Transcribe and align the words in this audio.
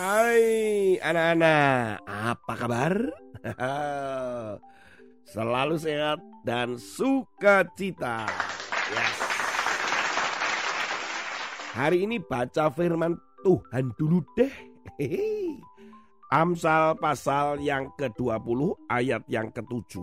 Hai 0.00 0.96
anak-anak, 0.96 2.08
apa 2.08 2.52
kabar? 2.56 3.12
Selalu 5.36 5.76
sehat 5.76 6.24
dan 6.40 6.80
sukacita. 6.80 8.24
Yes. 8.96 9.18
Hari 11.76 12.08
ini 12.08 12.16
baca 12.16 12.72
firman 12.72 13.20
Tuhan 13.44 13.92
dulu 14.00 14.24
deh. 14.40 14.48
Amsal 16.32 16.96
pasal 16.96 17.60
yang 17.60 17.92
ke-20 18.00 18.80
ayat 18.88 19.20
yang 19.28 19.52
ke-7. 19.52 20.00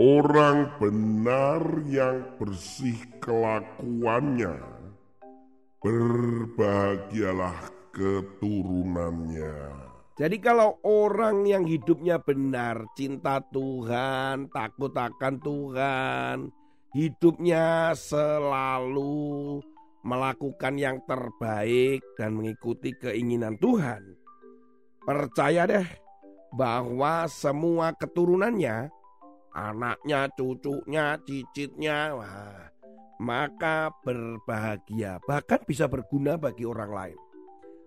Orang 0.00 0.72
benar 0.80 1.60
yang 1.84 2.32
bersih 2.40 2.96
kelakuannya, 3.20 4.56
berbahagialah 5.84 7.73
keturunannya. 7.94 9.54
Jadi 10.14 10.36
kalau 10.38 10.78
orang 10.86 11.42
yang 11.42 11.66
hidupnya 11.66 12.22
benar, 12.22 12.86
cinta 12.94 13.42
Tuhan, 13.50 14.46
takut 14.54 14.94
akan 14.94 15.34
Tuhan, 15.42 16.54
hidupnya 16.94 17.90
selalu 17.98 19.58
melakukan 20.06 20.78
yang 20.78 21.02
terbaik 21.02 21.98
dan 22.14 22.38
mengikuti 22.38 22.94
keinginan 22.94 23.58
Tuhan. 23.58 24.14
Percaya 25.02 25.66
deh 25.66 25.88
bahwa 26.54 27.26
semua 27.26 27.90
keturunannya, 27.98 28.94
anaknya, 29.50 30.30
cucunya, 30.38 31.18
cicitnya, 31.26 32.14
wah, 32.14 32.70
maka 33.18 33.90
berbahagia, 34.06 35.18
bahkan 35.26 35.58
bisa 35.66 35.90
berguna 35.90 36.38
bagi 36.38 36.62
orang 36.62 36.94
lain. 36.94 37.23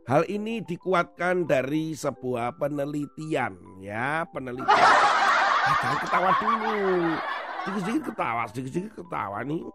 Hal 0.07 0.23
ini 0.31 0.63
dikuatkan 0.63 1.51
dari 1.51 1.91
sebuah 1.91 2.55
penelitian 2.55 3.59
ya, 3.83 4.23
penelitian. 4.31 4.71
Ah, 4.71 5.75
jangan 5.83 5.97
ketawa 5.99 6.31
dulu. 6.39 6.79
Sedikit-sedikit 7.59 8.03
ketawa, 8.15 8.41
sedikit-sedikit 8.47 9.03
ketawa 9.03 9.43
nih. 9.43 9.67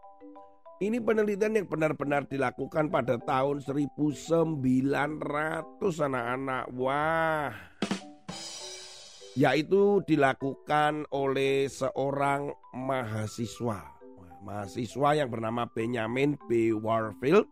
Ini 0.88 1.04
penelitian 1.04 1.60
yang 1.60 1.68
benar-benar 1.68 2.24
dilakukan 2.32 2.88
pada 2.88 3.20
tahun 3.20 3.60
1900 3.60 4.56
anak-anak. 6.00 6.64
Wah. 6.80 7.52
Yaitu 9.36 10.00
dilakukan 10.08 11.12
oleh 11.12 11.68
seorang 11.68 12.56
mahasiswa. 12.72 13.84
Mahasiswa 14.40 15.08
yang 15.12 15.28
bernama 15.28 15.68
Benjamin 15.68 16.40
B. 16.48 16.72
Warfield 16.72 17.44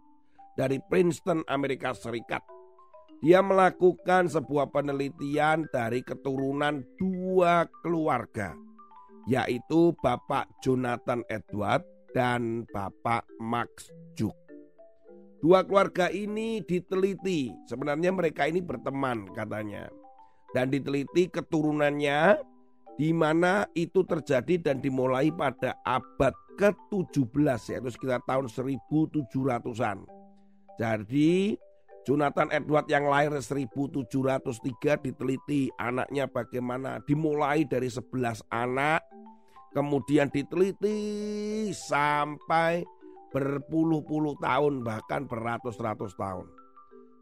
dari 0.57 0.81
Princeton, 0.81 1.45
Amerika 1.45 1.93
Serikat. 1.93 2.41
Dia 3.21 3.45
melakukan 3.45 4.33
sebuah 4.33 4.73
penelitian 4.73 5.69
dari 5.69 6.01
keturunan 6.01 6.81
dua 6.97 7.69
keluarga, 7.85 8.57
yaitu 9.29 9.93
Bapak 10.01 10.49
Jonathan 10.65 11.21
Edward 11.29 11.85
dan 12.17 12.65
Bapak 12.73 13.29
Max 13.37 13.93
Juk. 14.17 14.33
Dua 15.45 15.61
keluarga 15.69 16.09
ini 16.09 16.65
diteliti, 16.65 17.53
sebenarnya 17.69 18.09
mereka 18.09 18.49
ini 18.49 18.65
berteman 18.65 19.29
katanya. 19.37 19.93
Dan 20.57 20.73
diteliti 20.73 21.29
keturunannya 21.29 22.41
di 22.97 23.13
mana 23.13 23.69
itu 23.77 24.01
terjadi 24.05 24.61
dan 24.61 24.81
dimulai 24.81 25.29
pada 25.33 25.77
abad 25.85 26.33
ke-17 26.57 27.77
yaitu 27.77 27.89
sekitar 27.93 28.21
tahun 28.25 28.49
1700-an. 28.49 30.09
Jadi 30.77 31.57
Jonathan 32.09 32.49
Edward 32.49 32.89
yang 32.89 33.07
lahir 33.13 33.37
1703 33.37 35.05
diteliti 35.05 35.69
anaknya 35.77 36.25
bagaimana 36.25 37.05
dimulai 37.05 37.69
dari 37.69 37.93
11 37.93 38.41
anak 38.49 39.05
kemudian 39.77 40.33
diteliti 40.33 40.97
sampai 41.71 42.83
berpuluh-puluh 43.31 44.35
tahun 44.43 44.83
bahkan 44.83 45.25
beratus-ratus 45.31 46.19
tahun. 46.19 46.51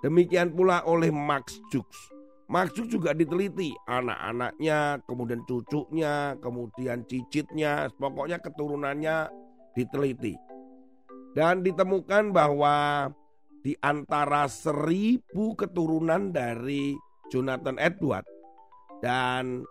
Demikian 0.00 0.56
pula 0.56 0.81
oleh 0.88 1.12
Max 1.12 1.61
Jukes. 1.69 1.99
Max 2.49 2.72
Jukes 2.72 2.97
juga 2.97 3.12
diteliti 3.12 3.77
anak-anaknya, 3.84 5.05
kemudian 5.05 5.44
cucunya, 5.44 6.33
kemudian 6.41 7.05
cicitnya, 7.05 7.93
pokoknya 8.00 8.41
keturunannya 8.41 9.28
diteliti. 9.77 10.33
Dan 11.37 11.61
ditemukan 11.61 12.33
bahwa 12.33 13.09
di 13.62 13.74
antara 13.82 14.46
seribu 14.46 15.54
keturunan 15.58 16.30
dari 16.30 16.94
Jonathan 17.28 17.76
Edward 17.76 18.24
dan 19.02 19.66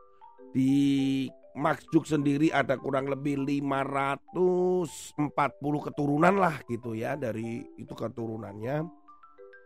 di 0.52 1.26
Max 1.58 1.90
Juk 1.90 2.06
sendiri 2.06 2.54
ada 2.54 2.78
kurang 2.78 3.10
lebih 3.10 3.42
540 3.42 5.18
keturunan 5.90 6.38
lah 6.38 6.62
gitu 6.70 6.94
ya 6.94 7.18
dari 7.18 7.66
itu 7.82 7.98
keturunannya. 7.98 8.86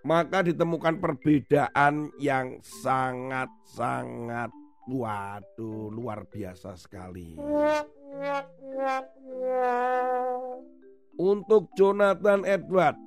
Maka 0.02 0.42
ditemukan 0.42 0.98
perbedaan 0.98 2.10
yang 2.18 2.58
sangat-sangat 2.64 4.50
waduh 4.90 5.94
luar 5.94 6.26
biasa 6.26 6.74
sekali. 6.80 7.38
Untuk 11.22 11.70
Jonathan 11.78 12.48
Edward, 12.48 12.98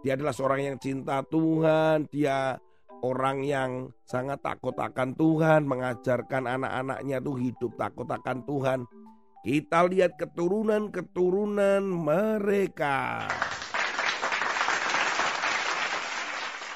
dia 0.00 0.16
adalah 0.16 0.32
seorang 0.32 0.60
yang 0.64 0.76
cinta 0.80 1.20
Tuhan, 1.28 2.08
dia 2.08 2.56
orang 3.04 3.44
yang 3.44 3.92
sangat 4.08 4.40
takut 4.40 4.72
akan 4.72 5.12
Tuhan, 5.12 5.68
mengajarkan 5.68 6.48
anak-anaknya 6.48 7.20
tuh 7.20 7.36
hidup 7.36 7.72
takut 7.76 8.08
akan 8.08 8.44
Tuhan. 8.48 8.80
Kita 9.40 9.88
lihat 9.88 10.20
keturunan-keturunan 10.20 11.80
mereka. 11.84 13.28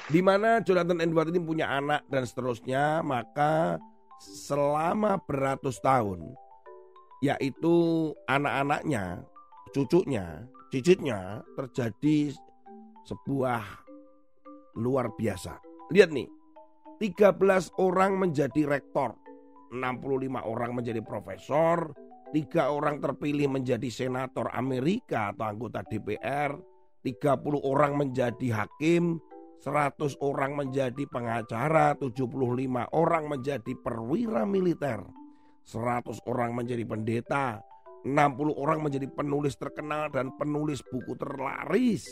Di 0.05 0.21
mana 0.21 0.61
Jonathan 0.61 1.01
Edward 1.01 1.33
ini 1.33 1.41
punya 1.41 1.81
anak 1.81 2.05
dan 2.13 2.29
seterusnya, 2.29 3.01
maka 3.01 3.81
selama 4.21 5.17
beratus 5.25 5.81
tahun, 5.81 6.37
yaitu 7.25 8.13
anak-anaknya, 8.29 9.25
cucunya, 9.73 10.45
cicitnya 10.69 11.41
terjadi 11.57 12.37
sebuah 13.05 13.63
luar 14.81 15.13
biasa. 15.15 15.61
Lihat 15.93 16.11
nih, 16.11 16.29
13 16.99 17.71
orang 17.79 18.17
menjadi 18.17 18.65
rektor, 18.65 19.15
65 19.71 20.41
orang 20.43 20.73
menjadi 20.73 21.05
profesor, 21.05 21.93
tiga 22.35 22.73
orang 22.73 22.99
terpilih 22.99 23.47
menjadi 23.47 23.87
senator 23.93 24.51
Amerika 24.51 25.31
atau 25.31 25.47
anggota 25.47 25.85
DPR, 25.87 26.57
30 27.05 27.61
orang 27.61 27.93
menjadi 28.01 28.65
hakim, 28.65 29.21
100 29.61 30.17
orang 30.25 30.57
menjadi 30.57 31.05
pengacara, 31.09 31.95
75 32.01 32.89
orang 32.91 33.25
menjadi 33.29 33.73
perwira 33.81 34.43
militer, 34.49 35.05
100 35.69 36.25
orang 36.25 36.57
menjadi 36.57 36.85
pendeta, 36.89 37.61
60 38.05 38.53
orang 38.57 38.85
menjadi 38.85 39.09
penulis 39.09 39.57
terkenal 39.57 40.13
dan 40.13 40.33
penulis 40.37 40.85
buku 40.85 41.17
terlaris, 41.17 42.05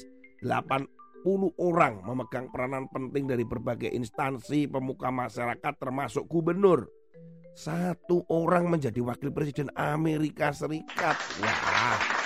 80 0.42 1.54
orang 1.62 2.02
memegang 2.02 2.50
peranan 2.50 2.90
penting 2.90 3.30
dari 3.30 3.46
berbagai 3.46 3.88
instansi 3.94 4.66
pemuka 4.66 5.08
masyarakat 5.08 5.74
termasuk 5.78 6.26
gubernur. 6.26 6.90
Satu 7.52 8.24
orang 8.32 8.66
menjadi 8.66 8.98
wakil 9.04 9.30
presiden 9.30 9.70
Amerika 9.78 10.50
Serikat. 10.50 11.16
Wah. 11.40 12.22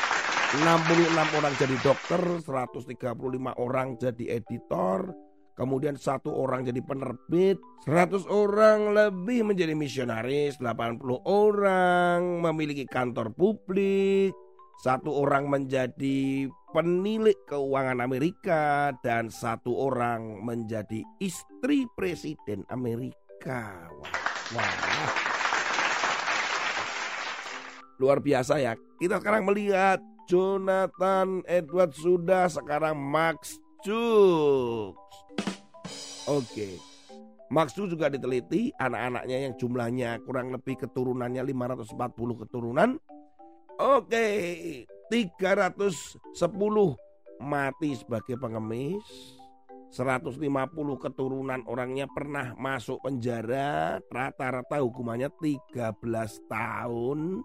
66 0.57 1.37
orang 1.37 1.55
jadi 1.59 1.77
dokter, 1.83 2.23
135 2.41 3.59
orang 3.59 3.99
jadi 3.99 4.39
editor, 4.39 5.11
kemudian 5.59 5.99
satu 5.99 6.31
orang 6.31 6.63
jadi 6.63 6.79
penerbit, 6.87 7.59
100 7.85 8.31
orang 8.31 8.95
lebih 8.95 9.43
menjadi 9.43 9.75
misionaris, 9.75 10.63
80 10.63 11.03
orang 11.27 12.41
memiliki 12.47 12.87
kantor 12.87 13.35
publik, 13.35 14.31
satu 14.81 15.11
orang 15.25 15.49
menjadi 15.49 16.47
penilik 16.77 17.41
keuangan 17.49 18.05
Amerika 18.05 18.93
dan 19.01 19.33
satu 19.33 19.89
orang 19.89 20.45
menjadi 20.45 21.01
istri 21.25 21.89
presiden 21.97 22.69
Amerika. 22.69 23.89
Wah, 23.97 24.13
wah. 24.53 25.13
Luar 27.97 28.21
biasa 28.21 28.61
ya. 28.61 28.77
Kita 29.01 29.25
sekarang 29.25 29.49
melihat 29.49 30.05
Jonathan 30.29 31.41
Edward 31.49 31.97
sudah 31.97 32.53
sekarang 32.53 33.01
Max 33.01 33.57
Jukes. 33.81 35.01
Oke. 36.29 36.77
Max 37.49 37.73
Jukes 37.73 37.97
juga 37.97 38.13
diteliti 38.13 38.69
anak-anaknya 38.77 39.49
yang 39.49 39.57
jumlahnya 39.57 40.21
kurang 40.29 40.53
lebih 40.53 40.77
keturunannya 40.77 41.41
540 41.41 41.97
keturunan. 42.45 43.01
Oke, 43.81 44.25
310 45.07 46.19
mati 47.39 47.95
sebagai 47.95 48.35
pengemis, 48.41 49.05
150 49.95 50.43
keturunan 50.99 51.63
orangnya 51.71 52.11
pernah 52.11 52.53
masuk 52.59 52.99
penjara, 53.07 54.03
rata-rata 54.11 54.83
hukumannya 54.83 55.31
13 55.39 56.43
tahun. 56.51 57.45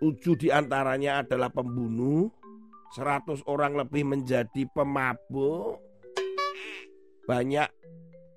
7 0.00 0.40
di 0.40 0.48
antaranya 0.48 1.20
adalah 1.20 1.52
pembunuh, 1.52 2.32
100 2.96 3.44
orang 3.44 3.76
lebih 3.76 4.08
menjadi 4.08 4.64
pemabuk. 4.72 5.76
Banyak 7.28 7.68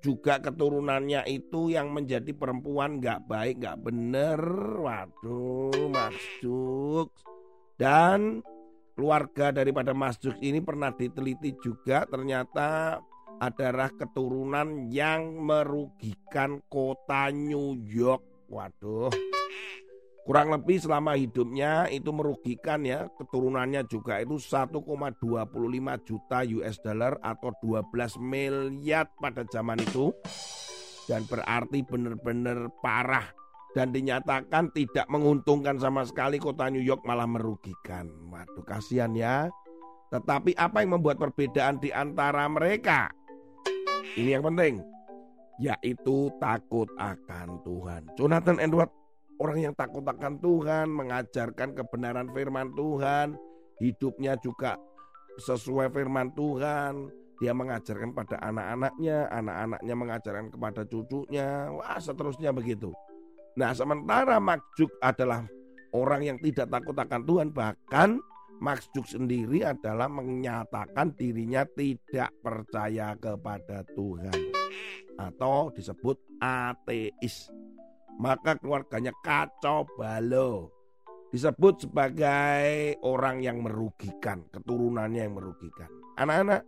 juga 0.04 0.36
keturunannya 0.44 1.24
itu 1.24 1.72
yang 1.72 1.88
menjadi 1.88 2.36
perempuan 2.36 3.00
gak 3.00 3.24
baik, 3.24 3.64
gak 3.64 3.80
bener. 3.80 4.38
Waduh, 4.84 5.88
maksud. 5.88 7.08
Dan 7.74 8.38
keluarga 8.94 9.50
daripada 9.50 9.90
Mas 9.90 10.14
Jux 10.22 10.38
ini 10.38 10.62
pernah 10.62 10.94
diteliti 10.94 11.58
juga 11.58 12.06
ternyata 12.06 13.02
adalah 13.42 13.90
keturunan 13.90 14.86
yang 14.94 15.42
merugikan 15.42 16.62
kota 16.70 17.34
New 17.34 17.82
York. 17.82 18.46
Waduh. 18.46 19.10
Kurang 20.24 20.56
lebih 20.56 20.80
selama 20.80 21.20
hidupnya 21.20 21.84
itu 21.92 22.08
merugikan 22.08 22.80
ya 22.80 23.12
keturunannya 23.12 23.84
juga 23.84 24.24
itu 24.24 24.40
1,25 24.40 24.80
juta 26.00 26.38
US 26.48 26.76
dollar 26.80 27.20
atau 27.20 27.52
12 27.60 28.16
miliar 28.24 29.04
pada 29.20 29.44
zaman 29.44 29.84
itu. 29.84 30.16
Dan 31.04 31.28
berarti 31.28 31.84
benar-benar 31.84 32.72
parah 32.80 33.43
dan 33.74 33.90
dinyatakan 33.90 34.70
tidak 34.70 35.04
menguntungkan 35.10 35.76
sama 35.82 36.06
sekali 36.06 36.38
kota 36.38 36.70
New 36.70 36.80
York 36.82 37.02
malah 37.02 37.26
merugikan. 37.26 38.06
Waduh 38.30 38.62
kasihan 38.62 39.10
ya. 39.12 39.50
Tetapi 40.14 40.54
apa 40.54 40.86
yang 40.86 40.96
membuat 40.96 41.18
perbedaan 41.18 41.82
di 41.82 41.90
antara 41.90 42.46
mereka? 42.46 43.10
Ini 44.14 44.38
yang 44.38 44.46
penting, 44.46 44.78
yaitu 45.58 46.30
takut 46.38 46.86
akan 47.02 47.58
Tuhan. 47.66 48.06
Jonathan 48.14 48.62
Edward 48.62 48.94
orang 49.42 49.58
yang 49.70 49.74
takut 49.74 50.06
akan 50.06 50.38
Tuhan, 50.38 50.86
mengajarkan 50.94 51.74
kebenaran 51.74 52.30
firman 52.30 52.70
Tuhan, 52.78 53.34
hidupnya 53.82 54.38
juga 54.38 54.78
sesuai 55.42 55.90
firman 55.90 56.30
Tuhan. 56.38 57.10
Dia 57.42 57.50
mengajarkan 57.50 58.14
pada 58.14 58.38
anak-anaknya, 58.38 59.26
anak-anaknya 59.34 59.94
mengajarkan 59.98 60.46
kepada 60.54 60.86
cucunya, 60.86 61.66
wah 61.74 61.98
seterusnya 61.98 62.54
begitu. 62.54 62.94
Nah 63.54 63.70
sementara 63.70 64.42
Makjuk 64.42 64.98
adalah 64.98 65.46
orang 65.94 66.22
yang 66.26 66.38
tidak 66.42 66.66
takut 66.70 66.96
akan 66.98 67.22
Tuhan 67.22 67.48
bahkan 67.54 68.18
Makjuk 68.62 69.06
sendiri 69.06 69.66
adalah 69.66 70.06
menyatakan 70.06 71.14
dirinya 71.18 71.66
tidak 71.74 72.30
percaya 72.38 73.14
kepada 73.18 73.82
Tuhan 73.92 74.38
atau 75.18 75.74
disebut 75.74 76.38
ateis. 76.38 77.50
Maka 78.14 78.54
keluarganya 78.62 79.10
kacau 79.26 79.82
balau. 79.98 80.70
Disebut 81.34 81.90
sebagai 81.90 82.94
orang 83.02 83.42
yang 83.42 83.58
merugikan, 83.58 84.46
keturunannya 84.54 85.26
yang 85.26 85.34
merugikan. 85.34 85.90
Anak-anak, 86.14 86.62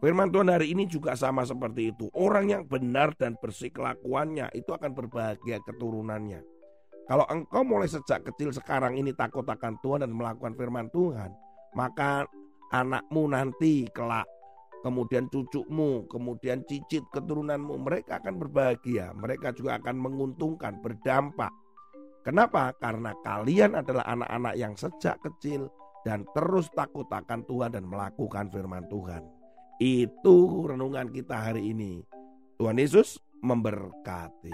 Firman 0.00 0.32
Tuhan 0.32 0.48
hari 0.48 0.72
ini 0.72 0.88
juga 0.88 1.12
sama 1.12 1.44
seperti 1.44 1.92
itu. 1.92 2.08
Orang 2.16 2.48
yang 2.48 2.64
benar 2.64 3.12
dan 3.20 3.36
bersih 3.36 3.68
kelakuannya 3.68 4.48
itu 4.56 4.72
akan 4.72 4.96
berbahagia 4.96 5.60
keturunannya. 5.60 6.40
Kalau 7.04 7.28
engkau 7.28 7.60
mulai 7.60 7.84
sejak 7.84 8.24
kecil 8.32 8.48
sekarang 8.48 8.96
ini 8.96 9.12
takut 9.12 9.44
akan 9.44 9.76
Tuhan 9.84 10.00
dan 10.08 10.16
melakukan 10.16 10.56
firman 10.56 10.88
Tuhan, 10.88 11.28
maka 11.76 12.24
anakmu 12.72 13.28
nanti 13.28 13.84
kelak, 13.92 14.24
kemudian 14.80 15.28
cucumu, 15.28 16.08
kemudian 16.08 16.64
cicit 16.64 17.04
keturunanmu, 17.12 17.76
mereka 17.84 18.24
akan 18.24 18.40
berbahagia. 18.40 19.12
Mereka 19.12 19.52
juga 19.52 19.76
akan 19.84 20.00
menguntungkan, 20.00 20.80
berdampak. 20.80 21.52
Kenapa? 22.24 22.72
Karena 22.80 23.12
kalian 23.20 23.76
adalah 23.76 24.08
anak-anak 24.08 24.54
yang 24.56 24.72
sejak 24.80 25.20
kecil 25.20 25.68
dan 26.08 26.24
terus 26.32 26.72
takut 26.72 27.04
akan 27.04 27.44
Tuhan 27.44 27.76
dan 27.76 27.84
melakukan 27.84 28.48
firman 28.48 28.88
Tuhan. 28.88 29.39
Itu 29.80 30.68
renungan 30.68 31.08
kita 31.08 31.48
hari 31.48 31.72
ini. 31.72 32.04
Tuhan 32.60 32.76
Yesus 32.76 33.16
memberkati. 33.40 34.52